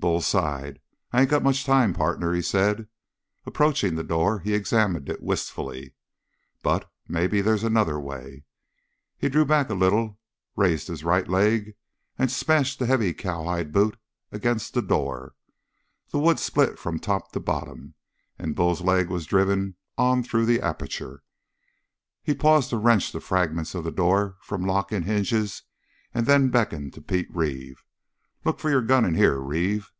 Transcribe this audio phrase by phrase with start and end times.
[0.00, 0.80] Bull sighed.
[1.12, 2.88] "I ain't got much time, partner," he said.
[3.44, 5.92] Approaching the door, he examined it wistfully.
[6.62, 8.44] "But, maybe, they's another way."
[9.18, 10.18] He drew back a little,
[10.56, 11.74] raised his right leg,
[12.18, 13.98] and smashed the heavy cowhide boot
[14.32, 15.34] against the door.
[16.08, 17.92] The wood split from top to bottom,
[18.38, 21.22] and Bull's leg was driven on through the aperture.
[22.22, 25.62] He paused to wrench the fragments of the door from lock and hinges
[26.14, 27.84] and then beckoned to Pete Reeve.
[28.42, 29.92] "Look for your gun in here, Reeve."